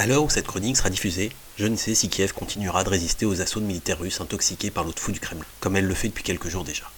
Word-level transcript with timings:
À 0.00 0.06
l'heure 0.06 0.24
où 0.24 0.30
cette 0.30 0.46
chronique 0.46 0.78
sera 0.78 0.88
diffusée, 0.88 1.30
je 1.58 1.66
ne 1.66 1.76
sais 1.76 1.94
si 1.94 2.08
Kiev 2.08 2.32
continuera 2.32 2.84
de 2.84 2.88
résister 2.88 3.26
aux 3.26 3.42
assauts 3.42 3.60
de 3.60 3.66
militaires 3.66 3.98
russes 3.98 4.22
intoxiqués 4.22 4.70
par 4.70 4.82
l'autre 4.82 5.02
fou 5.02 5.12
du 5.12 5.20
Kremlin, 5.20 5.44
comme 5.60 5.76
elle 5.76 5.84
le 5.84 5.92
fait 5.92 6.08
depuis 6.08 6.24
quelques 6.24 6.48
jours 6.48 6.64
déjà. 6.64 6.90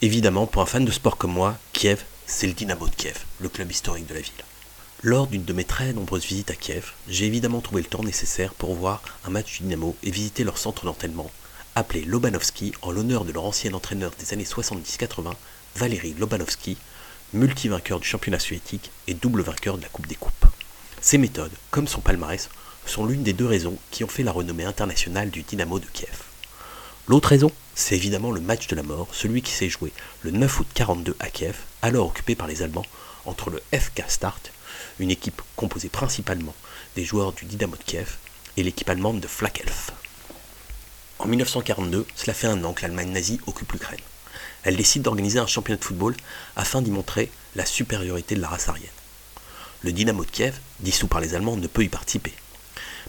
Évidemment, 0.00 0.46
pour 0.46 0.62
un 0.62 0.66
fan 0.66 0.84
de 0.84 0.92
sport 0.92 1.16
comme 1.16 1.32
moi, 1.32 1.58
Kiev, 1.72 2.04
c'est 2.26 2.46
le 2.46 2.52
Dynamo 2.52 2.86
de 2.86 2.94
Kiev, 2.94 3.16
le 3.40 3.48
club 3.48 3.72
historique 3.72 4.06
de 4.06 4.14
la 4.14 4.20
ville. 4.20 4.44
Lors 5.02 5.26
d'une 5.26 5.44
de 5.44 5.52
mes 5.52 5.64
très 5.64 5.92
nombreuses 5.92 6.24
visites 6.24 6.52
à 6.52 6.54
Kiev, 6.54 6.92
j'ai 7.08 7.26
évidemment 7.26 7.60
trouvé 7.60 7.82
le 7.82 7.88
temps 7.88 8.04
nécessaire 8.04 8.54
pour 8.54 8.76
voir 8.76 9.02
un 9.24 9.30
match 9.30 9.56
du 9.56 9.64
Dynamo 9.64 9.96
et 10.04 10.12
visiter 10.12 10.44
leur 10.44 10.58
centre 10.58 10.84
d'entraînement, 10.84 11.32
appelé 11.74 12.02
Lobanovski 12.02 12.74
en 12.82 12.92
l'honneur 12.92 13.24
de 13.24 13.32
leur 13.32 13.44
ancien 13.44 13.74
entraîneur 13.74 14.12
des 14.20 14.32
années 14.32 14.44
70-80, 14.44 15.32
Valéry 15.74 16.14
Lobanovski, 16.16 16.76
multi-vainqueur 17.32 17.98
du 17.98 18.06
championnat 18.06 18.38
soviétique 18.38 18.92
et 19.08 19.14
double 19.14 19.42
vainqueur 19.42 19.78
de 19.78 19.82
la 19.82 19.88
Coupe 19.88 20.06
des 20.06 20.14
Coupes. 20.14 20.46
Ses 21.02 21.16
méthodes, 21.16 21.52
comme 21.70 21.88
son 21.88 22.02
palmarès, 22.02 22.50
sont 22.84 23.06
l'une 23.06 23.22
des 23.22 23.32
deux 23.32 23.46
raisons 23.46 23.78
qui 23.90 24.04
ont 24.04 24.08
fait 24.08 24.22
la 24.22 24.32
renommée 24.32 24.66
internationale 24.66 25.30
du 25.30 25.42
Dynamo 25.42 25.78
de 25.78 25.86
Kiev. 25.86 26.24
L'autre 27.08 27.30
raison, 27.30 27.50
c'est 27.74 27.96
évidemment 27.96 28.32
le 28.32 28.42
match 28.42 28.66
de 28.66 28.76
la 28.76 28.82
mort, 28.82 29.08
celui 29.12 29.40
qui 29.40 29.52
s'est 29.52 29.70
joué 29.70 29.92
le 30.20 30.30
9 30.30 30.60
août 30.60 30.66
42 30.74 31.16
à 31.18 31.30
Kiev, 31.30 31.56
alors 31.80 32.08
occupé 32.08 32.34
par 32.34 32.46
les 32.46 32.60
Allemands, 32.60 32.84
entre 33.24 33.48
le 33.48 33.62
FK 33.72 34.04
Start, 34.08 34.52
une 34.98 35.10
équipe 35.10 35.40
composée 35.56 35.88
principalement 35.88 36.54
des 36.96 37.04
joueurs 37.04 37.32
du 37.32 37.46
Dynamo 37.46 37.76
de 37.76 37.82
Kiev, 37.82 38.18
et 38.58 38.62
l'équipe 38.62 38.90
allemande 38.90 39.20
de 39.20 39.26
Flakelf. 39.26 39.92
En 41.18 41.26
1942, 41.28 42.06
cela 42.14 42.34
fait 42.34 42.46
un 42.46 42.62
an 42.64 42.74
que 42.74 42.82
l'Allemagne 42.82 43.10
nazie 43.10 43.40
occupe 43.46 43.72
l'Ukraine. 43.72 44.00
Elle 44.64 44.76
décide 44.76 45.02
d'organiser 45.02 45.38
un 45.38 45.46
championnat 45.46 45.78
de 45.78 45.84
football 45.84 46.14
afin 46.56 46.82
d'y 46.82 46.90
montrer 46.90 47.30
la 47.56 47.64
supériorité 47.64 48.34
de 48.34 48.42
la 48.42 48.48
race 48.48 48.68
aryenne. 48.68 48.90
Le 49.82 49.92
Dynamo 49.92 50.24
de 50.24 50.30
Kiev, 50.30 50.58
dissous 50.80 51.06
par 51.06 51.20
les 51.20 51.34
Allemands, 51.34 51.56
ne 51.56 51.66
peut 51.66 51.82
y 51.82 51.88
participer. 51.88 52.34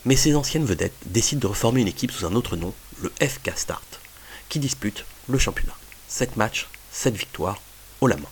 Mais 0.06 0.16
ses 0.16 0.36
anciennes 0.36 0.66
vedettes 0.66 0.96
décident 1.06 1.42
de 1.42 1.48
reformer 1.48 1.82
une 1.82 1.88
équipe 1.90 2.12
sous 2.12 2.26
un 2.26 2.34
autre 2.34 2.56
nom, 2.56 2.74
le 3.02 3.12
FK 3.22 3.52
Start, 3.56 4.00
qui 4.48 4.60
dispute 4.60 5.04
le 5.28 5.38
championnat. 5.38 5.76
7 6.08 6.38
matchs, 6.38 6.70
7 6.94 7.16
victoires, 7.16 7.62
au 8.00 8.08
la 8.08 8.16
main. 8.16 8.30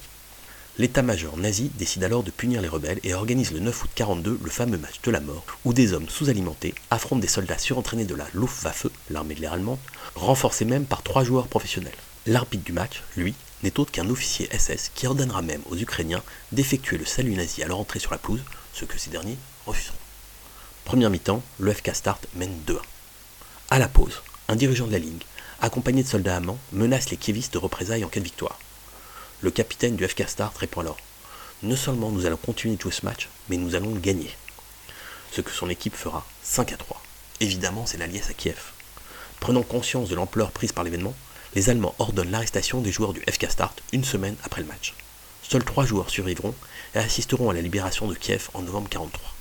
L'état-major 0.78 1.36
nazi 1.36 1.70
décide 1.78 2.06
alors 2.06 2.24
de 2.24 2.32
punir 2.32 2.62
les 2.62 2.70
rebelles 2.70 3.02
et 3.04 3.14
organise 3.14 3.52
le 3.52 3.60
9 3.60 3.84
août 3.84 3.90
42 3.94 4.40
le 4.42 4.50
fameux 4.50 4.78
match 4.78 5.02
de 5.04 5.12
la 5.12 5.20
mort, 5.20 5.46
où 5.66 5.74
des 5.74 5.92
hommes 5.92 6.08
sous-alimentés 6.08 6.74
affrontent 6.90 7.20
des 7.20 7.28
soldats 7.28 7.58
surentraînés 7.58 8.06
de 8.06 8.16
la 8.16 8.28
Luftwaffe, 8.34 8.88
l'armée 9.10 9.36
de 9.36 9.42
l'air 9.42 9.52
allemande, 9.52 9.80
renforcés 10.16 10.64
même 10.64 10.86
par 10.86 11.04
trois 11.04 11.26
joueurs 11.26 11.50
professionnels. 11.50 11.92
L'arbitre 12.26 12.64
du 12.64 12.72
match, 12.72 13.04
lui, 13.18 13.36
n'est 13.64 13.80
autre 13.80 13.92
qu'un 13.92 14.10
officier 14.10 14.50
SS 14.58 14.92
qui 14.96 15.08
ordonnera 15.08 15.42
même 15.42 15.62
aux 15.70 15.78
Ukrainiens 15.78 16.24
d'effectuer 16.52 16.98
le 16.98 17.06
salut 17.06 17.36
nazi 17.36 17.64
à 17.64 17.68
leur 17.68 17.80
entrée 17.80 18.00
sur 18.00 18.12
la 18.12 18.18
pelouse, 18.18 18.44
ce 18.74 18.86
que 18.86 18.98
ces 18.98 19.10
derniers 19.10 19.38
refuseront. 19.66 19.98
Première 20.86 21.10
mi-temps, 21.10 21.44
le 21.60 21.74
FK 21.74 21.94
Start 21.94 22.28
mène 22.36 22.58
2-1. 22.66 22.80
À 23.70 23.80
la 23.80 23.88
pause, 23.88 24.22
un 24.48 24.56
dirigeant 24.56 24.88
de 24.88 24.92
la 24.92 25.00
ligne, 25.00 25.20
accompagné 25.62 26.04
de 26.04 26.08
soldats 26.08 26.38
allemands, 26.38 26.58
menace 26.72 27.10
les 27.10 27.18
kievistes 27.18 27.54
de 27.54 27.60
représailles 27.60 28.04
en 28.04 28.10
cas 28.10 28.20
de 28.20 28.26
victoire. 28.26 28.60
Le 29.42 29.52
capitaine 29.52 29.96
du 29.96 30.08
FK 30.08 30.28
Start 30.28 30.58
répond 30.58 30.82
alors 30.82 30.98
Non 31.64 31.76
seulement 31.76 32.10
nous 32.10 32.26
allons 32.26 32.38
continuer 32.38 32.76
de 32.76 32.82
jouer 32.82 32.92
ce 32.92 33.06
match, 33.06 33.30
mais 33.50 33.58
nous 33.58 33.76
allons 33.76 33.94
le 33.94 34.00
gagner. 34.00 34.32
Ce 35.32 35.42
que 35.42 35.52
son 35.52 35.70
équipe 35.70 35.96
fera 35.96 36.26
5 36.44 36.74
à 36.74 36.78
3. 36.78 37.02
Évidemment, 37.40 37.86
c'est 37.86 37.98
la 37.98 38.08
liesse 38.08 38.30
à 38.30 38.34
Kiev. 38.34 38.60
Prenant 39.40 39.64
conscience 39.64 40.10
de 40.10 40.16
l'ampleur 40.16 40.52
prise 40.52 40.72
par 40.72 40.84
l'événement, 40.84 41.16
les 41.56 41.70
Allemands 41.70 41.96
ordonnent 42.00 42.32
l'arrestation 42.32 42.82
des 42.82 42.92
joueurs 42.92 43.14
du 43.14 43.22
FK 43.22 43.50
Start 43.50 43.82
une 43.92 44.04
semaine 44.04 44.36
après 44.44 44.62
le 44.62 44.68
match. 44.68 44.94
Seuls 45.42 45.64
trois 45.64 45.86
joueurs 45.86 46.10
survivront 46.10 46.54
et 46.96 47.00
assisteront 47.00 47.50
à 47.50 47.54
la 47.54 47.62
libération 47.62 48.08
de 48.08 48.16
Kiev 48.16 48.50
en 48.54 48.62
novembre 48.62 48.90
1943. 48.90 49.34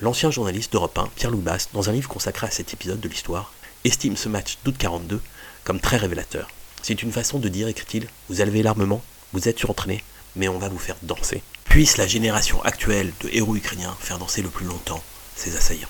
L'ancien 0.00 0.30
journaliste 0.30 0.72
d'Europe 0.72 0.98
1, 0.98 1.10
Pierre 1.14 1.30
Loubas, 1.30 1.68
dans 1.74 1.90
un 1.90 1.92
livre 1.92 2.08
consacré 2.08 2.46
à 2.46 2.50
cet 2.50 2.72
épisode 2.72 3.00
de 3.00 3.08
l'histoire, 3.08 3.52
estime 3.84 4.16
ce 4.16 4.30
match 4.30 4.56
d'août 4.64 4.76
42 4.78 5.20
comme 5.64 5.80
très 5.80 5.98
révélateur. 5.98 6.48
C'est 6.82 7.02
une 7.02 7.12
façon 7.12 7.38
de 7.38 7.48
dire, 7.48 7.68
écrit-il, 7.68 8.08
vous 8.30 8.40
avez 8.40 8.62
l'armement, 8.62 9.02
vous 9.34 9.46
êtes 9.46 9.58
surentraîné, 9.58 10.02
mais 10.36 10.48
on 10.48 10.58
va 10.58 10.70
vous 10.70 10.78
faire 10.78 10.96
danser. 11.02 11.42
Puisse 11.64 11.98
la 11.98 12.06
génération 12.06 12.62
actuelle 12.62 13.12
de 13.20 13.28
héros 13.32 13.56
ukrainiens 13.56 13.94
faire 14.00 14.18
danser 14.18 14.40
le 14.40 14.48
plus 14.48 14.64
longtemps 14.64 15.04
ses 15.36 15.56
assaillants. 15.56 15.88